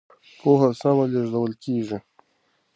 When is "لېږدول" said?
1.11-1.53